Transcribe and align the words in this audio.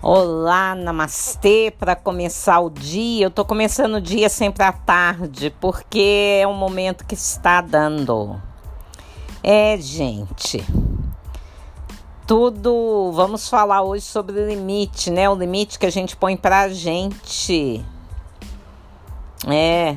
Olá, 0.00 0.76
namastê, 0.76 1.74
para 1.76 1.96
começar 1.96 2.60
o 2.60 2.70
dia. 2.70 3.26
Eu 3.26 3.32
tô 3.32 3.44
começando 3.44 3.94
o 3.94 4.00
dia 4.00 4.28
sempre 4.28 4.62
à 4.62 4.70
tarde, 4.70 5.52
porque 5.60 6.38
é 6.40 6.46
o 6.46 6.54
momento 6.54 7.04
que 7.04 7.14
está 7.14 7.60
dando. 7.60 8.40
É, 9.42 9.76
gente. 9.76 10.64
Tudo, 12.28 13.10
vamos 13.12 13.48
falar 13.48 13.82
hoje 13.82 14.04
sobre 14.04 14.46
limite, 14.46 15.10
né? 15.10 15.28
O 15.28 15.34
limite 15.34 15.80
que 15.80 15.86
a 15.86 15.90
gente 15.90 16.16
põe 16.16 16.36
pra 16.36 16.68
gente. 16.68 17.84
É, 19.48 19.96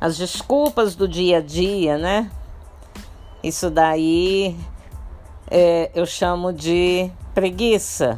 as 0.00 0.18
desculpas 0.18 0.96
do 0.96 1.06
dia 1.06 1.38
a 1.38 1.40
dia, 1.40 1.96
né? 1.96 2.28
Isso 3.44 3.70
daí 3.70 4.56
é, 5.48 5.88
eu 5.94 6.04
chamo 6.04 6.52
de 6.52 7.08
preguiça. 7.32 8.16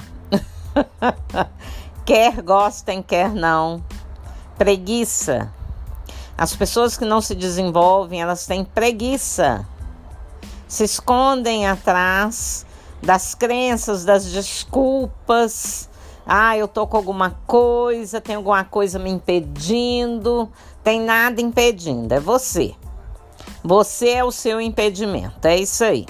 quer 2.05 2.43
gostem, 2.43 3.03
quer 3.03 3.33
não. 3.33 3.83
Preguiça. 4.59 5.53
As 6.37 6.55
pessoas 6.55 6.97
que 6.97 7.05
não 7.05 7.21
se 7.21 7.35
desenvolvem, 7.35 8.21
elas 8.21 8.47
têm 8.47 8.65
preguiça. 8.65 9.67
Se 10.67 10.85
escondem 10.85 11.67
atrás 11.67 12.65
das 13.03 13.35
crenças, 13.35 14.05
das 14.05 14.25
desculpas. 14.25 15.89
Ah, 16.27 16.57
eu 16.57 16.69
tô 16.69 16.87
com 16.87 16.97
alguma 16.97 17.37
coisa, 17.47 18.21
tem 18.21 18.37
alguma 18.37 18.65
coisa 18.65 18.99
me 18.99 19.11
impedindo. 19.11 20.49
Tem 20.83 21.01
nada 21.01 21.41
impedindo, 21.41 22.15
é 22.15 22.21
você. 22.21 22.75
Você 23.63 24.11
é 24.11 24.25
o 24.25 24.33
seu 24.33 24.61
impedimento, 24.61 25.47
é 25.47 25.57
isso 25.57 25.85
aí. 25.85 26.07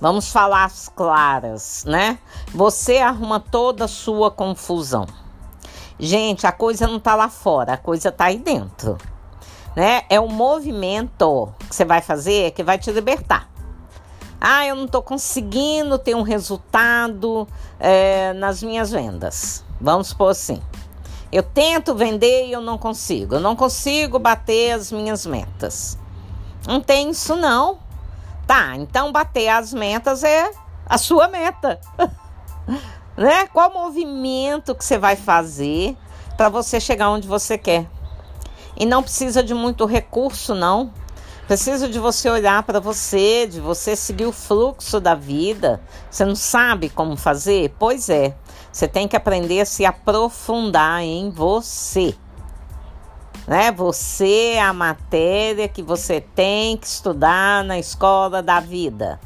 Vamos 0.00 0.32
falar 0.32 0.64
as 0.64 0.88
claras, 0.88 1.84
né? 1.86 2.18
Você 2.54 2.98
arruma 2.98 3.38
toda 3.38 3.84
a 3.84 3.88
sua 3.88 4.30
confusão. 4.30 5.06
Gente, 5.98 6.46
a 6.46 6.52
coisa 6.52 6.86
não 6.86 6.98
tá 6.98 7.14
lá 7.14 7.28
fora, 7.28 7.74
a 7.74 7.76
coisa 7.76 8.10
tá 8.10 8.24
aí 8.24 8.38
dentro. 8.38 8.96
Né? 9.76 10.02
É 10.08 10.18
o 10.18 10.28
movimento 10.28 11.52
que 11.68 11.76
você 11.76 11.84
vai 11.84 12.00
fazer 12.00 12.52
que 12.52 12.62
vai 12.62 12.78
te 12.78 12.90
libertar. 12.90 13.50
Ah, 14.40 14.66
eu 14.66 14.74
não 14.74 14.88
tô 14.88 15.02
conseguindo 15.02 15.98
ter 15.98 16.16
um 16.16 16.22
resultado 16.22 17.46
é, 17.78 18.32
nas 18.32 18.62
minhas 18.62 18.90
vendas. 18.90 19.62
Vamos 19.78 20.08
supor 20.08 20.30
assim. 20.30 20.62
Eu 21.30 21.42
tento 21.42 21.94
vender 21.94 22.46
e 22.46 22.52
eu 22.52 22.62
não 22.62 22.78
consigo. 22.78 23.34
Eu 23.34 23.40
não 23.40 23.54
consigo 23.54 24.18
bater 24.18 24.72
as 24.72 24.90
minhas 24.90 25.26
metas. 25.26 25.98
Não 26.66 26.80
tem 26.80 27.10
isso 27.10 27.36
não. 27.36 27.89
Tá, 28.50 28.74
então 28.74 29.12
bater 29.12 29.46
as 29.48 29.72
metas 29.72 30.24
é 30.24 30.50
a 30.84 30.98
sua 30.98 31.28
meta. 31.28 31.80
né? 33.16 33.46
Qual 33.46 33.72
movimento 33.72 34.74
que 34.74 34.84
você 34.84 34.98
vai 34.98 35.14
fazer 35.14 35.96
para 36.36 36.48
você 36.48 36.80
chegar 36.80 37.10
onde 37.10 37.28
você 37.28 37.56
quer? 37.56 37.86
E 38.76 38.84
não 38.84 39.04
precisa 39.04 39.40
de 39.40 39.54
muito 39.54 39.86
recurso, 39.86 40.52
não. 40.52 40.92
Precisa 41.46 41.88
de 41.88 42.00
você 42.00 42.28
olhar 42.28 42.64
para 42.64 42.80
você, 42.80 43.46
de 43.46 43.60
você 43.60 43.94
seguir 43.94 44.26
o 44.26 44.32
fluxo 44.32 44.98
da 44.98 45.14
vida. 45.14 45.80
Você 46.10 46.24
não 46.24 46.34
sabe 46.34 46.88
como 46.90 47.16
fazer? 47.16 47.72
Pois 47.78 48.08
é. 48.08 48.34
Você 48.72 48.88
tem 48.88 49.06
que 49.06 49.14
aprender 49.14 49.60
a 49.60 49.64
se 49.64 49.86
aprofundar 49.86 51.02
em 51.02 51.30
você 51.30 52.16
né? 53.50 53.72
Você 53.72 54.52
é 54.52 54.62
a 54.62 54.72
matéria 54.72 55.66
que 55.66 55.82
você 55.82 56.20
tem 56.20 56.76
que 56.76 56.86
estudar 56.86 57.64
na 57.64 57.80
escola 57.80 58.40
da 58.40 58.60
vida. 58.60 59.18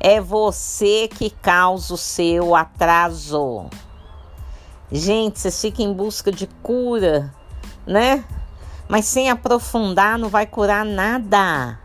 É 0.00 0.18
você 0.18 1.10
que 1.14 1.28
causa 1.28 1.92
o 1.92 1.98
seu 1.98 2.54
atraso. 2.54 3.66
Gente, 4.90 5.38
você 5.38 5.50
fica 5.50 5.82
em 5.82 5.92
busca 5.92 6.32
de 6.32 6.46
cura, 6.62 7.34
né? 7.86 8.24
Mas 8.88 9.04
sem 9.04 9.28
aprofundar 9.28 10.18
não 10.18 10.30
vai 10.30 10.46
curar 10.46 10.82
nada. 10.82 11.78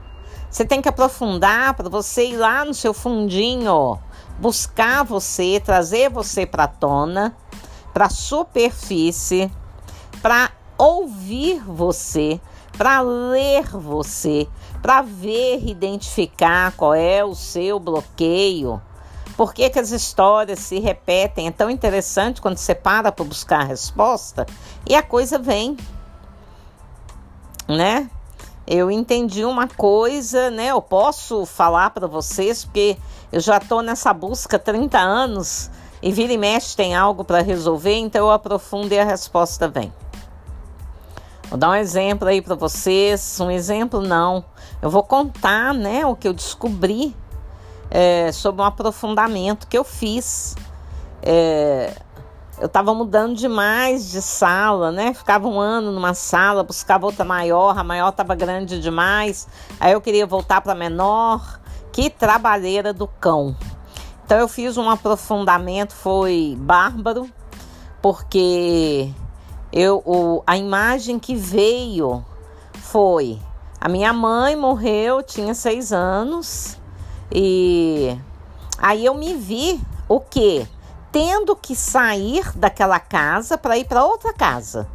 Você 0.49 0.63
tem 0.63 0.81
que 0.81 0.87
aprofundar 0.87 1.73
para 1.73 1.89
você 1.89 2.27
ir 2.27 2.37
lá 2.37 2.63
no 2.63 2.73
seu 2.73 2.93
fundinho, 2.93 3.99
buscar 4.39 5.03
você, 5.03 5.59
trazer 5.59 6.09
você 6.09 6.45
para 6.45 6.67
tona, 6.67 7.35
para 7.93 8.05
a 8.05 8.09
superfície, 8.09 9.51
para 10.21 10.51
ouvir 10.79 11.61
você, 11.65 12.39
para 12.77 13.01
ler 13.01 13.67
você, 13.67 14.47
para 14.81 15.01
ver 15.01 15.59
e 15.61 15.71
identificar 15.71 16.71
qual 16.71 16.93
é 16.93 17.23
o 17.23 17.35
seu 17.35 17.77
bloqueio. 17.77 18.81
Por 19.35 19.53
que, 19.53 19.69
que 19.69 19.79
as 19.79 19.91
histórias 19.91 20.59
se 20.59 20.79
repetem? 20.79 21.47
É 21.47 21.51
tão 21.51 21.69
interessante 21.69 22.41
quando 22.41 22.57
você 22.57 22.73
para 22.73 23.11
para 23.11 23.25
buscar 23.25 23.61
a 23.61 23.65
resposta 23.65 24.45
e 24.87 24.95
a 24.95 25.03
coisa 25.03 25.37
vem, 25.37 25.75
né? 27.67 28.09
Eu 28.65 28.89
entendi 28.89 29.43
uma 29.43 29.67
coisa, 29.67 30.49
né? 30.49 30.67
Eu 30.67 30.81
posso 30.81 31.45
falar 31.45 31.89
para 31.89 32.07
vocês 32.07 32.63
porque 32.63 32.97
eu 33.31 33.39
já 33.39 33.57
estou 33.57 33.81
nessa 33.81 34.13
busca 34.13 34.55
há 34.55 34.59
30 34.59 34.97
anos 34.97 35.69
e 36.01 36.11
vira 36.11 36.31
e 36.31 36.37
mexe 36.37 36.75
tem 36.77 36.95
algo 36.95 37.25
para 37.25 37.41
resolver, 37.41 37.97
então 37.97 38.27
eu 38.27 38.31
aprofundo 38.31 38.93
e 38.93 38.99
a 38.99 39.03
resposta 39.03 39.67
vem. 39.67 39.91
Vou 41.49 41.57
dar 41.57 41.69
um 41.69 41.75
exemplo 41.75 42.27
aí 42.27 42.41
para 42.41 42.55
vocês. 42.55 43.39
Um 43.39 43.49
exemplo 43.49 44.01
não. 44.01 44.45
Eu 44.81 44.89
vou 44.89 45.03
contar, 45.03 45.73
né, 45.73 46.05
o 46.05 46.15
que 46.15 46.27
eu 46.27 46.33
descobri 46.33 47.15
é, 47.89 48.31
sobre 48.31 48.61
um 48.61 48.65
aprofundamento 48.65 49.67
que 49.67 49.77
eu 49.77 49.83
fiz. 49.83 50.55
É, 51.23 51.93
eu 52.59 52.67
estava 52.67 52.93
mudando 52.93 53.35
demais 53.35 54.11
de 54.11 54.21
sala, 54.21 54.91
né? 54.91 55.13
Ficava 55.13 55.47
um 55.47 55.59
ano 55.59 55.91
numa 55.91 56.13
sala, 56.13 56.61
buscava 56.61 57.05
outra 57.05 57.23
maior, 57.25 57.77
a 57.77 57.83
maior 57.83 58.09
estava 58.09 58.35
grande 58.35 58.79
demais. 58.79 59.47
Aí 59.79 59.93
eu 59.93 60.01
queria 60.01 60.27
voltar 60.27 60.61
para 60.61 60.75
menor. 60.75 61.59
Que 61.91 62.09
trabalheira 62.09 62.93
do 62.93 63.07
cão. 63.07 63.55
Então 64.23 64.37
eu 64.37 64.47
fiz 64.47 64.77
um 64.77 64.87
aprofundamento, 64.87 65.93
foi 65.93 66.55
bárbaro, 66.59 67.27
porque 67.99 69.11
eu, 69.71 70.01
o, 70.05 70.43
a 70.45 70.57
imagem 70.57 71.19
que 71.19 71.35
veio 71.35 72.25
foi 72.73 73.39
a 73.79 73.87
minha 73.87 74.11
mãe 74.11 74.55
morreu, 74.55 75.23
tinha 75.23 75.53
seis 75.53 75.93
anos, 75.93 76.77
e 77.31 78.19
aí 78.77 79.05
eu 79.05 79.13
me 79.13 79.33
vi 79.35 79.79
o 80.07 80.19
quê? 80.19 80.67
Tendo 81.11 81.55
que 81.55 81.75
sair 81.75 82.51
daquela 82.57 82.99
casa 82.99 83.57
para 83.57 83.77
ir 83.77 83.85
para 83.85 84.03
outra 84.03 84.33
casa, 84.33 84.85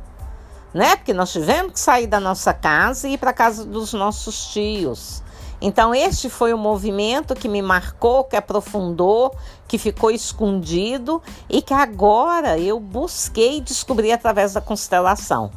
né? 0.75 0.97
Porque 0.97 1.15
nós 1.15 1.33
tivemos 1.33 1.73
que 1.73 1.81
sair 1.81 2.07
da 2.07 2.21
nossa 2.21 2.53
casa 2.53 3.09
e 3.09 3.15
ir 3.15 3.19
para 3.19 3.33
casa 3.33 3.65
dos 3.65 3.95
nossos 3.95 4.49
tios. 4.49 5.24
Então, 5.67 5.95
este 5.95 6.29
foi 6.29 6.53
o 6.53 6.59
movimento 6.59 7.35
que 7.35 7.49
me 7.49 7.63
marcou, 7.63 8.25
que 8.25 8.37
aprofundou, 8.37 9.35
que 9.67 9.79
ficou 9.79 10.11
escondido 10.11 11.23
e 11.49 11.63
que 11.63 11.73
agora 11.73 12.59
eu 12.59 12.79
busquei 12.79 13.63
descobrir 13.63 14.13
através 14.13 14.53
da 14.53 14.61
constelação. 14.61 15.51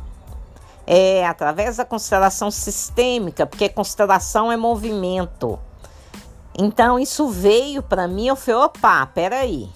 É, 0.86 1.28
através 1.28 1.76
da 1.76 1.84
constelação 1.84 2.50
sistêmica, 2.50 3.46
porque 3.46 3.68
constelação 3.68 4.50
é 4.50 4.56
movimento. 4.56 5.60
Então, 6.58 6.98
isso 6.98 7.28
veio 7.28 7.84
para 7.84 8.08
mim, 8.08 8.28
eu 8.28 8.38
falei, 8.38 8.62
opa, 8.62 9.06
peraí, 9.08 9.70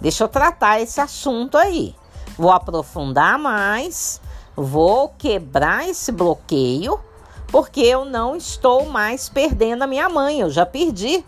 deixa 0.00 0.24
eu 0.24 0.28
tratar 0.28 0.80
esse 0.80 0.98
assunto 0.98 1.58
aí. 1.58 1.94
Vou 2.38 2.50
aprofundar 2.50 3.38
mais, 3.38 4.18
vou 4.56 5.10
quebrar 5.10 5.86
esse 5.86 6.10
bloqueio 6.10 6.98
porque 7.48 7.80
eu 7.80 8.04
não 8.04 8.36
estou 8.36 8.86
mais 8.86 9.28
perdendo 9.28 9.82
a 9.82 9.86
minha 9.86 10.08
mãe, 10.08 10.40
eu 10.40 10.50
já 10.50 10.64
perdi, 10.64 11.24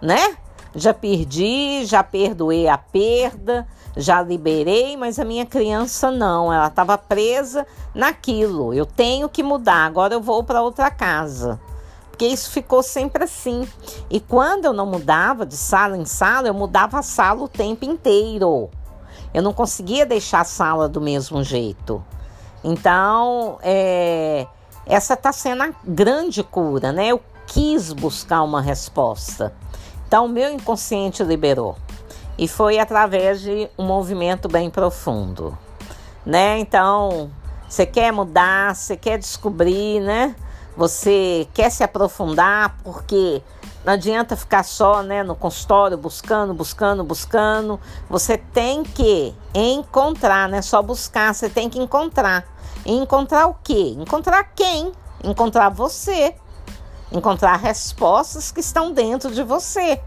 né? 0.00 0.36
Já 0.74 0.92
perdi, 0.92 1.84
já 1.86 2.02
perdoei 2.02 2.68
a 2.68 2.76
perda, 2.76 3.66
já 3.96 4.20
liberei, 4.20 4.96
mas 4.96 5.18
a 5.18 5.24
minha 5.24 5.46
criança 5.46 6.10
não, 6.10 6.52
ela 6.52 6.66
estava 6.66 6.98
presa 6.98 7.66
naquilo. 7.94 8.74
Eu 8.74 8.84
tenho 8.84 9.28
que 9.28 9.42
mudar, 9.42 9.86
agora 9.86 10.14
eu 10.14 10.20
vou 10.20 10.44
para 10.44 10.62
outra 10.62 10.90
casa. 10.90 11.58
Porque 12.10 12.26
isso 12.26 12.50
ficou 12.50 12.82
sempre 12.82 13.24
assim. 13.24 13.68
E 14.08 14.20
quando 14.20 14.64
eu 14.64 14.72
não 14.72 14.86
mudava 14.86 15.44
de 15.44 15.56
sala 15.56 15.96
em 15.96 16.06
sala, 16.06 16.48
eu 16.48 16.54
mudava 16.54 16.98
a 16.98 17.02
sala 17.02 17.42
o 17.42 17.48
tempo 17.48 17.84
inteiro. 17.84 18.70
Eu 19.34 19.42
não 19.42 19.52
conseguia 19.52 20.06
deixar 20.06 20.40
a 20.40 20.44
sala 20.44 20.88
do 20.88 21.00
mesmo 21.00 21.42
jeito. 21.44 22.02
Então, 22.64 23.58
é, 23.62 24.46
essa 24.86 25.14
está 25.14 25.32
sendo 25.32 25.64
a 25.64 25.70
grande 25.84 26.42
cura, 26.44 26.92
né? 26.92 27.08
Eu 27.08 27.20
quis 27.46 27.92
buscar 27.92 28.42
uma 28.42 28.60
resposta. 28.60 29.52
Então, 30.06 30.26
o 30.26 30.28
meu 30.28 30.52
inconsciente 30.52 31.22
liberou. 31.24 31.76
E 32.38 32.46
foi 32.46 32.78
através 32.78 33.40
de 33.40 33.68
um 33.76 33.84
movimento 33.84 34.48
bem 34.48 34.70
profundo, 34.70 35.56
né? 36.24 36.58
Então, 36.58 37.30
você 37.68 37.84
quer 37.84 38.12
mudar, 38.12 38.76
você 38.76 38.96
quer 38.96 39.18
descobrir, 39.18 40.00
né? 40.00 40.36
Você 40.76 41.48
quer 41.54 41.70
se 41.70 41.82
aprofundar 41.82 42.76
porque 42.84 43.42
Não 43.86 43.92
adianta 43.92 44.34
ficar 44.34 44.64
só, 44.64 45.00
né, 45.00 45.22
no 45.22 45.36
consultório 45.36 45.96
buscando, 45.96 46.52
buscando, 46.52 47.04
buscando. 47.04 47.78
Você 48.10 48.36
tem 48.36 48.82
que 48.82 49.32
encontrar, 49.54 50.48
não 50.48 50.58
é 50.58 50.62
só 50.62 50.82
buscar, 50.82 51.32
você 51.32 51.48
tem 51.48 51.70
que 51.70 51.78
encontrar. 51.78 52.44
E 52.84 52.92
encontrar 52.92 53.46
o 53.46 53.54
quê? 53.62 53.94
Encontrar 53.96 54.42
quem? 54.56 54.90
Encontrar 55.22 55.68
você. 55.68 56.34
Encontrar 57.12 57.54
respostas 57.58 58.50
que 58.50 58.58
estão 58.58 58.90
dentro 58.90 59.30
de 59.30 59.44
você. 59.44 60.02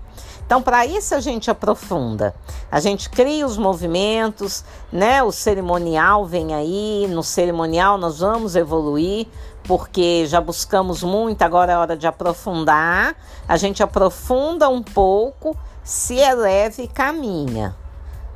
Então, 0.49 0.63
para 0.63 0.83
isso 0.83 1.13
a 1.13 1.19
gente 1.19 1.51
aprofunda. 1.51 2.33
A 2.71 2.79
gente 2.79 3.07
cria 3.07 3.45
os 3.45 3.55
movimentos, 3.55 4.65
né? 4.91 5.21
O 5.21 5.31
cerimonial 5.31 6.25
vem 6.25 6.55
aí, 6.55 7.07
no 7.07 7.21
cerimonial 7.21 7.99
nós 7.99 8.17
vamos 8.17 8.55
evoluir, 8.55 9.27
porque 9.65 10.25
já 10.25 10.41
buscamos 10.41 11.03
muito, 11.03 11.43
agora 11.43 11.73
é 11.73 11.77
hora 11.77 11.95
de 11.95 12.07
aprofundar. 12.07 13.15
A 13.47 13.57
gente 13.57 13.83
aprofunda 13.83 14.67
um 14.67 14.81
pouco, 14.81 15.55
se 15.83 16.15
eleva 16.15 16.81
e 16.81 16.87
caminha. 16.87 17.75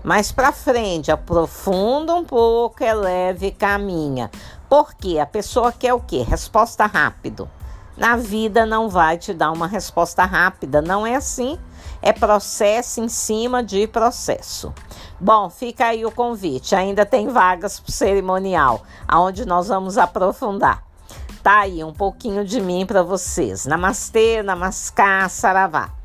Mais 0.04 0.32
para 0.32 0.52
frente, 0.52 1.12
aprofunda 1.12 2.14
um 2.14 2.24
pouco, 2.24 2.84
eleva 2.84 3.44
e 3.44 3.52
caminha. 3.52 4.30
Porque 4.70 5.18
a 5.18 5.26
pessoa 5.26 5.72
quer 5.72 5.96
o 5.96 6.00
quê? 6.00 6.22
Resposta 6.22 6.86
rápido. 6.86 7.50
Na 7.96 8.16
vida 8.16 8.66
não 8.66 8.90
vai 8.90 9.18
te 9.18 9.34
dar 9.34 9.52
uma 9.52 9.68
resposta 9.68 10.26
rápida, 10.26 10.82
não 10.82 11.06
é 11.06 11.16
assim. 11.16 11.60
É 12.02 12.12
processo 12.12 13.00
em 13.00 13.08
cima 13.08 13.64
de 13.64 13.88
processo. 13.88 14.74
Bom, 15.20 15.50
fica 15.50 15.86
aí 15.86 16.06
o 16.06 16.12
convite. 16.12 16.76
Ainda 16.76 17.06
tem 17.06 17.28
vagas 17.30 17.80
para 17.80 17.90
o 17.90 17.94
cerimonial, 17.94 18.84
aonde 19.08 19.46
nós 19.46 19.68
vamos 19.68 19.98
aprofundar. 19.98 20.84
Tá 21.42 21.60
aí 21.60 21.84
um 21.84 21.94
pouquinho 21.94 22.44
de 22.44 22.60
mim 22.60 22.86
para 22.86 23.04
vocês. 23.04 23.66
Namastê, 23.66 24.42
namaskar, 24.42 25.30
saravá. 25.30 26.03